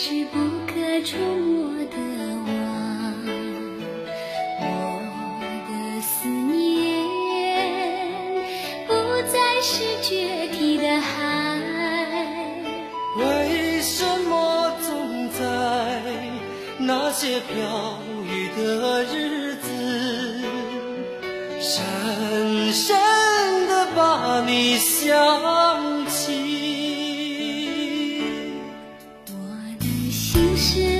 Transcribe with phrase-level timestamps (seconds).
[0.00, 0.38] 是不
[0.68, 1.96] 可触摸的
[2.46, 2.54] 网
[4.60, 4.62] 我
[5.66, 7.04] 的思念
[8.86, 8.92] 不
[9.26, 11.58] 再是决堤的海。
[13.16, 15.40] 为什么总在
[16.78, 19.66] 那些飘雨的日子
[21.60, 23.07] 深深
[30.10, 30.97] 心事。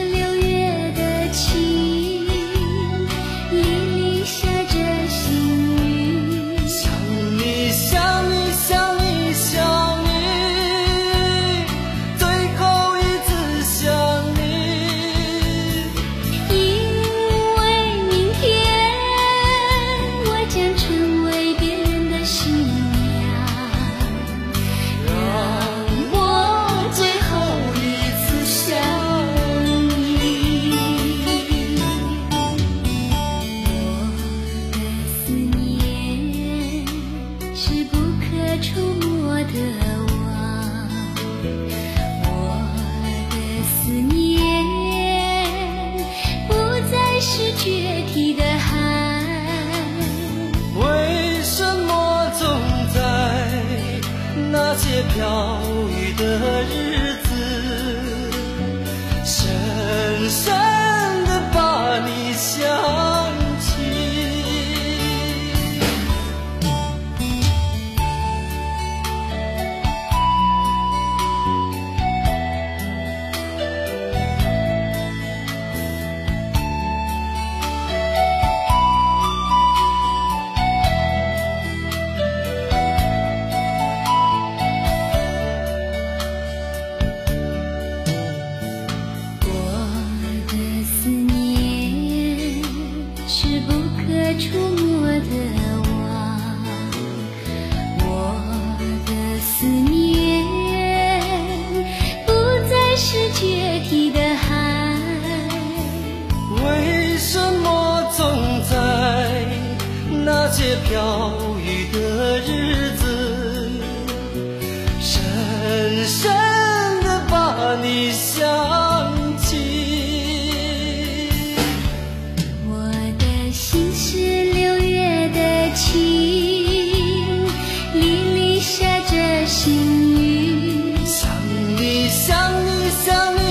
[133.04, 133.47] some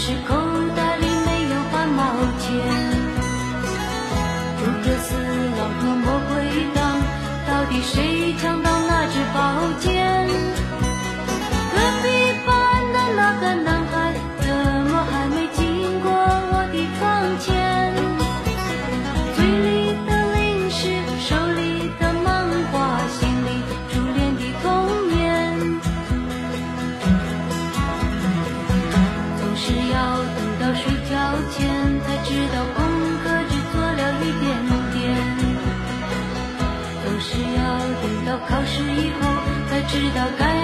[0.00, 0.39] 是空。
[39.90, 40.59] 知道该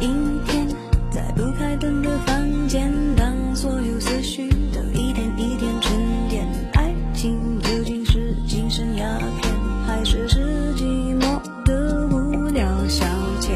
[0.00, 0.66] 阴天，
[1.10, 5.92] 在不开灯的房间，当所有思绪都一点一点沉
[6.28, 9.52] 淀，爱情究竟是精神鸦片，
[9.86, 13.04] 还是是寂寞的无聊消
[13.40, 13.50] 遣？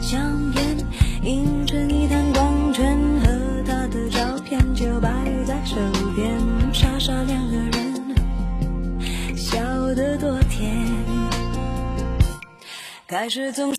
[0.00, 0.20] 香
[0.54, 0.76] 烟
[1.22, 3.26] 映成一滩光圈，和
[3.66, 5.08] 他的照片就摆
[5.44, 5.76] 在手
[6.14, 6.38] 边，
[6.72, 9.58] 傻傻两个人笑
[9.94, 10.70] 得多甜，
[13.08, 13.72] 开始总。